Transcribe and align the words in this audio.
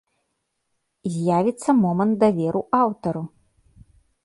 З'явіцца 1.17 1.69
момант 1.83 2.13
даверу 2.25 2.61
аўтару! 2.83 3.23